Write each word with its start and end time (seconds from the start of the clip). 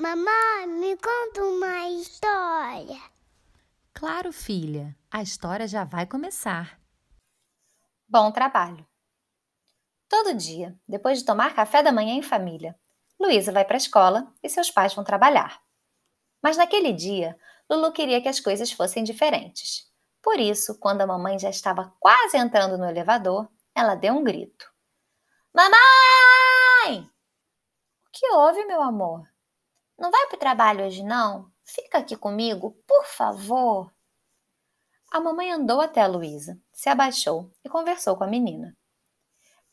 Mamãe, 0.00 0.66
me 0.66 0.96
conta 0.96 1.44
uma 1.44 1.90
história. 1.90 2.98
Claro, 3.92 4.32
filha, 4.32 4.96
a 5.10 5.20
história 5.20 5.68
já 5.68 5.84
vai 5.84 6.06
começar. 6.06 6.80
Bom 8.08 8.32
trabalho. 8.32 8.86
Todo 10.08 10.32
dia, 10.32 10.74
depois 10.88 11.18
de 11.18 11.26
tomar 11.26 11.54
café 11.54 11.82
da 11.82 11.92
manhã 11.92 12.14
em 12.14 12.22
família, 12.22 12.74
Luísa 13.20 13.52
vai 13.52 13.62
para 13.62 13.76
a 13.76 13.84
escola 13.84 14.32
e 14.42 14.48
seus 14.48 14.70
pais 14.70 14.94
vão 14.94 15.04
trabalhar. 15.04 15.60
Mas 16.42 16.56
naquele 16.56 16.94
dia, 16.94 17.38
Lulu 17.68 17.92
queria 17.92 18.22
que 18.22 18.28
as 18.28 18.40
coisas 18.40 18.72
fossem 18.72 19.04
diferentes. 19.04 19.86
Por 20.22 20.40
isso, 20.40 20.78
quando 20.80 21.02
a 21.02 21.06
mamãe 21.06 21.38
já 21.38 21.50
estava 21.50 21.94
quase 22.00 22.38
entrando 22.38 22.78
no 22.78 22.88
elevador, 22.88 23.50
ela 23.74 23.94
deu 23.96 24.14
um 24.14 24.24
grito: 24.24 24.64
Mamãe! 25.54 27.06
O 28.06 28.10
que 28.10 28.26
houve, 28.30 28.64
meu 28.64 28.80
amor? 28.80 29.29
Não 30.00 30.10
vai 30.10 30.28
para 30.28 30.36
o 30.36 30.40
trabalho 30.40 30.86
hoje, 30.86 31.02
não? 31.02 31.52
Fica 31.62 31.98
aqui 31.98 32.16
comigo, 32.16 32.74
por 32.86 33.04
favor. 33.04 33.92
A 35.12 35.20
mamãe 35.20 35.52
andou 35.52 35.78
até 35.78 36.00
a 36.00 36.06
Luísa, 36.06 36.58
se 36.72 36.88
abaixou 36.88 37.50
e 37.62 37.68
conversou 37.68 38.16
com 38.16 38.24
a 38.24 38.26
menina. 38.26 38.74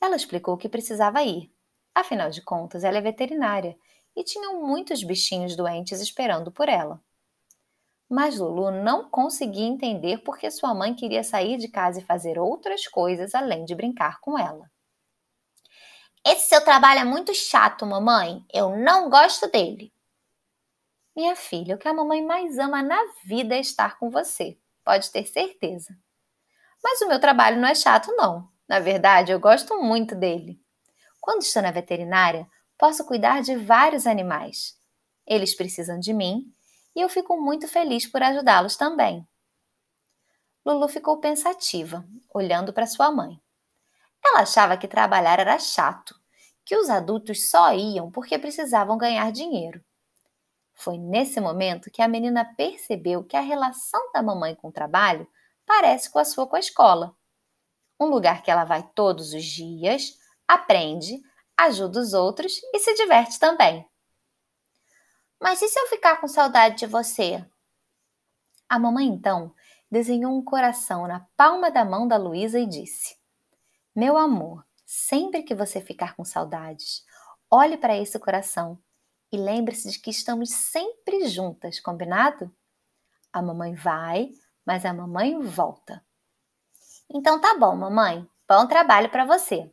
Ela 0.00 0.16
explicou 0.16 0.56
que 0.56 0.66
precisava 0.66 1.22
ir. 1.22 1.52
Afinal 1.94 2.30
de 2.30 2.40
contas, 2.40 2.84
ela 2.84 2.96
é 2.96 3.02
veterinária 3.02 3.76
e 4.16 4.24
tinham 4.24 4.66
muitos 4.66 5.04
bichinhos 5.04 5.56
doentes 5.56 6.00
esperando 6.00 6.50
por 6.50 6.70
ela. 6.70 7.02
Mas 8.08 8.38
Lulu 8.38 8.70
não 8.70 9.10
conseguia 9.10 9.66
entender 9.66 10.22
por 10.22 10.38
que 10.38 10.50
sua 10.50 10.72
mãe 10.72 10.94
queria 10.94 11.22
sair 11.22 11.58
de 11.58 11.68
casa 11.68 12.00
e 12.00 12.04
fazer 12.04 12.38
outras 12.38 12.86
coisas 12.86 13.34
além 13.34 13.66
de 13.66 13.74
brincar 13.74 14.20
com 14.20 14.38
ela. 14.38 14.70
Esse 16.26 16.48
seu 16.48 16.64
trabalho 16.64 17.00
é 17.00 17.04
muito 17.04 17.34
chato, 17.34 17.84
mamãe. 17.84 18.42
Eu 18.50 18.74
não 18.74 19.10
gosto 19.10 19.50
dele. 19.50 19.92
Minha 21.14 21.36
filha, 21.36 21.76
o 21.76 21.78
que 21.78 21.86
a 21.86 21.94
mamãe 21.94 22.24
mais 22.24 22.58
ama 22.58 22.82
na 22.82 22.98
vida 23.24 23.54
é 23.54 23.60
estar 23.60 23.98
com 23.98 24.10
você. 24.10 24.58
Pode 24.84 25.10
ter 25.12 25.24
certeza. 25.26 25.96
Mas 26.82 27.00
o 27.00 27.08
meu 27.08 27.20
trabalho 27.20 27.60
não 27.60 27.68
é 27.68 27.74
chato, 27.74 28.12
não. 28.16 28.48
Na 28.68 28.80
verdade, 28.80 29.30
eu 29.30 29.38
gosto 29.38 29.80
muito 29.80 30.14
dele. 30.14 30.60
Quando 31.20 31.42
estou 31.42 31.62
na 31.62 31.70
veterinária, 31.70 32.46
posso 32.76 33.06
cuidar 33.06 33.42
de 33.42 33.56
vários 33.56 34.06
animais. 34.06 34.78
Eles 35.26 35.54
precisam 35.54 35.98
de 35.98 36.12
mim 36.12 36.52
e 36.94 37.00
eu 37.00 37.08
fico 37.08 37.40
muito 37.40 37.68
feliz 37.68 38.06
por 38.06 38.22
ajudá-los 38.22 38.76
também. 38.76 39.26
Lulu 40.66 40.88
ficou 40.88 41.20
pensativa, 41.20 42.04
olhando 42.34 42.72
para 42.72 42.86
sua 42.86 43.10
mãe. 43.10 43.40
Ela 44.24 44.40
achava 44.40 44.76
que 44.76 44.88
trabalhar 44.88 45.38
era 45.38 45.58
chato, 45.58 46.14
que 46.64 46.76
os 46.76 46.90
adultos 46.90 47.50
só 47.50 47.72
iam 47.72 48.10
porque 48.10 48.38
precisavam 48.38 48.98
ganhar 48.98 49.30
dinheiro. 49.30 49.84
Foi 50.74 50.98
nesse 50.98 51.40
momento 51.40 51.90
que 51.90 52.02
a 52.02 52.08
menina 52.08 52.44
percebeu 52.56 53.24
que 53.24 53.36
a 53.36 53.40
relação 53.40 54.10
da 54.12 54.22
mamãe 54.22 54.54
com 54.54 54.68
o 54.68 54.72
trabalho 54.72 55.26
parece 55.64 56.10
com 56.10 56.18
a 56.18 56.24
sua 56.24 56.46
com 56.46 56.56
a 56.56 56.60
escola. 56.60 57.16
Um 57.98 58.06
lugar 58.06 58.42
que 58.42 58.50
ela 58.50 58.64
vai 58.64 58.82
todos 58.94 59.32
os 59.32 59.44
dias, 59.44 60.18
aprende, 60.48 61.22
ajuda 61.56 62.00
os 62.00 62.12
outros 62.12 62.60
e 62.72 62.78
se 62.80 62.94
diverte 62.94 63.38
também. 63.38 63.88
Mas 65.40 65.62
e 65.62 65.68
se 65.68 65.78
eu 65.78 65.86
ficar 65.86 66.20
com 66.20 66.26
saudade 66.26 66.78
de 66.78 66.86
você? 66.86 67.44
A 68.68 68.78
mamãe 68.78 69.06
então 69.06 69.54
desenhou 69.90 70.36
um 70.36 70.42
coração 70.42 71.06
na 71.06 71.20
palma 71.36 71.70
da 71.70 71.84
mão 71.84 72.08
da 72.08 72.16
Luísa 72.16 72.58
e 72.58 72.66
disse: 72.66 73.16
Meu 73.94 74.16
amor, 74.16 74.66
sempre 74.84 75.42
que 75.42 75.54
você 75.54 75.80
ficar 75.80 76.16
com 76.16 76.24
saudades, 76.24 77.04
olhe 77.50 77.76
para 77.76 77.96
esse 77.96 78.18
coração 78.18 78.78
e 79.34 79.36
lembre-se 79.36 79.90
de 79.90 79.98
que 79.98 80.10
estamos 80.10 80.50
sempre 80.50 81.26
juntas, 81.26 81.80
combinado? 81.80 82.54
A 83.32 83.42
mamãe 83.42 83.74
vai, 83.74 84.30
mas 84.64 84.84
a 84.84 84.94
mamãe 84.94 85.40
volta. 85.40 86.04
Então 87.12 87.40
tá 87.40 87.58
bom, 87.58 87.74
mamãe. 87.74 88.24
Bom 88.48 88.64
trabalho 88.68 89.10
para 89.10 89.24
você. 89.24 89.68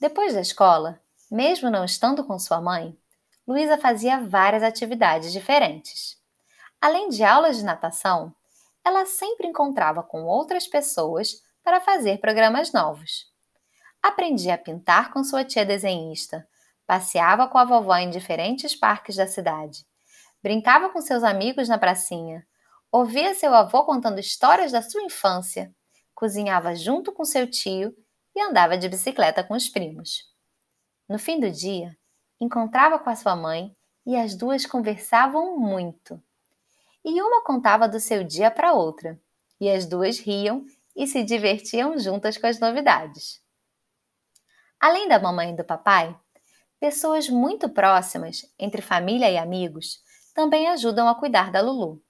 Depois 0.00 0.32
da 0.32 0.40
escola, 0.40 0.98
mesmo 1.30 1.68
não 1.68 1.84
estando 1.84 2.24
com 2.24 2.38
sua 2.38 2.58
mãe, 2.58 2.98
Luísa 3.46 3.76
fazia 3.76 4.18
várias 4.18 4.62
atividades 4.62 5.30
diferentes. 5.30 6.18
Além 6.80 7.10
de 7.10 7.22
aulas 7.22 7.58
de 7.58 7.64
natação, 7.64 8.34
ela 8.82 9.04
sempre 9.04 9.46
encontrava 9.46 10.02
com 10.02 10.24
outras 10.24 10.66
pessoas 10.66 11.42
para 11.62 11.82
fazer 11.82 12.18
programas 12.18 12.72
novos. 12.72 13.30
Aprendia 14.02 14.54
a 14.54 14.58
pintar 14.58 15.12
com 15.12 15.22
sua 15.22 15.44
tia 15.44 15.66
desenhista, 15.66 16.48
passeava 16.92 17.48
com 17.48 17.56
a 17.56 17.64
vovó 17.64 17.96
em 17.96 18.10
diferentes 18.10 18.76
parques 18.76 19.16
da 19.16 19.26
cidade, 19.26 19.86
brincava 20.42 20.90
com 20.90 21.00
seus 21.00 21.24
amigos 21.24 21.66
na 21.66 21.78
pracinha, 21.78 22.46
ouvia 22.90 23.34
seu 23.34 23.54
avô 23.54 23.82
contando 23.86 24.20
histórias 24.20 24.72
da 24.72 24.82
sua 24.82 25.02
infância, 25.02 25.74
cozinhava 26.14 26.74
junto 26.74 27.10
com 27.10 27.24
seu 27.24 27.50
tio 27.50 27.96
e 28.36 28.42
andava 28.42 28.76
de 28.76 28.90
bicicleta 28.90 29.42
com 29.42 29.54
os 29.54 29.70
primos. 29.70 30.30
No 31.08 31.18
fim 31.18 31.40
do 31.40 31.50
dia, 31.50 31.96
encontrava 32.38 32.98
com 32.98 33.08
a 33.08 33.16
sua 33.16 33.34
mãe 33.34 33.74
e 34.04 34.14
as 34.14 34.34
duas 34.34 34.66
conversavam 34.66 35.58
muito. 35.58 36.22
E 37.02 37.22
uma 37.22 37.42
contava 37.42 37.88
do 37.88 38.00
seu 38.00 38.22
dia 38.22 38.50
para 38.50 38.74
outra, 38.74 39.18
e 39.58 39.70
as 39.70 39.86
duas 39.86 40.18
riam 40.18 40.66
e 40.94 41.06
se 41.06 41.24
divertiam 41.24 41.98
juntas 41.98 42.36
com 42.36 42.46
as 42.46 42.60
novidades. 42.60 43.40
Além 44.78 45.08
da 45.08 45.18
mamãe 45.18 45.54
e 45.54 45.56
do 45.56 45.64
papai, 45.64 46.14
pessoas 46.82 47.28
muito 47.28 47.68
próximas, 47.68 48.42
entre 48.58 48.82
família 48.82 49.30
e 49.30 49.38
amigos, 49.38 50.00
também 50.34 50.66
ajudam 50.66 51.06
a 51.06 51.14
cuidar 51.14 51.52
da 51.52 51.60
Lulu. 51.60 52.02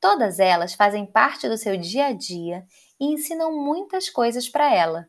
Todas 0.00 0.38
elas 0.38 0.72
fazem 0.72 1.04
parte 1.04 1.46
do 1.46 1.58
seu 1.58 1.76
dia 1.76 2.06
a 2.06 2.12
dia 2.14 2.64
e 2.98 3.04
ensinam 3.12 3.52
muitas 3.62 4.08
coisas 4.08 4.48
para 4.48 4.74
ela, 4.74 5.06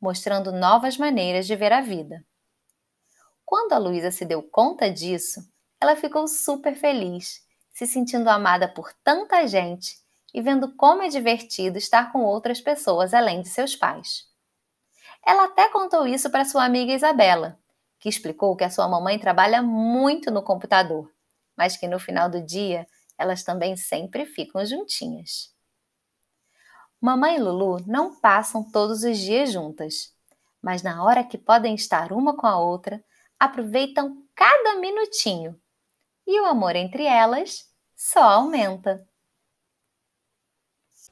mostrando 0.00 0.52
novas 0.52 0.96
maneiras 0.96 1.44
de 1.44 1.56
ver 1.56 1.72
a 1.72 1.80
vida. 1.80 2.24
Quando 3.44 3.72
a 3.72 3.78
Luísa 3.78 4.12
se 4.12 4.24
deu 4.24 4.44
conta 4.44 4.88
disso, 4.88 5.40
ela 5.80 5.96
ficou 5.96 6.28
super 6.28 6.76
feliz, 6.76 7.40
se 7.72 7.84
sentindo 7.84 8.30
amada 8.30 8.72
por 8.72 8.92
tanta 9.02 9.44
gente 9.44 9.96
e 10.32 10.40
vendo 10.40 10.72
como 10.76 11.02
é 11.02 11.08
divertido 11.08 11.76
estar 11.76 12.12
com 12.12 12.20
outras 12.20 12.60
pessoas 12.60 13.12
além 13.12 13.42
de 13.42 13.48
seus 13.48 13.74
pais. 13.74 14.28
Ela 15.26 15.46
até 15.46 15.68
contou 15.70 16.06
isso 16.06 16.30
para 16.30 16.44
sua 16.44 16.64
amiga 16.64 16.92
Isabela, 16.92 17.58
que 17.98 18.08
explicou 18.08 18.56
que 18.56 18.64
a 18.64 18.70
sua 18.70 18.88
mamãe 18.88 19.18
trabalha 19.18 19.62
muito 19.62 20.30
no 20.30 20.42
computador, 20.42 21.10
mas 21.56 21.76
que 21.76 21.88
no 21.88 21.98
final 21.98 22.30
do 22.30 22.40
dia 22.40 22.86
elas 23.16 23.42
também 23.42 23.76
sempre 23.76 24.24
ficam 24.24 24.64
juntinhas. 24.64 25.52
Mamãe 27.00 27.36
e 27.36 27.40
Lulu 27.40 27.84
não 27.86 28.14
passam 28.20 28.62
todos 28.70 29.02
os 29.02 29.18
dias 29.18 29.52
juntas, 29.52 30.14
mas 30.60 30.82
na 30.82 31.04
hora 31.04 31.24
que 31.24 31.38
podem 31.38 31.74
estar 31.74 32.12
uma 32.12 32.36
com 32.36 32.46
a 32.46 32.58
outra, 32.58 33.02
aproveitam 33.38 34.24
cada 34.34 34.76
minutinho 34.76 35.60
e 36.26 36.40
o 36.40 36.44
amor 36.44 36.76
entre 36.76 37.04
elas 37.04 37.68
só 37.96 38.20
aumenta. 38.20 39.06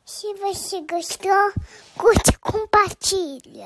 Se 0.04 0.32
você 0.34 0.82
gostou, 0.82 1.52
curte 1.96 2.30
e 2.30 2.38
compartilha. 2.38 3.64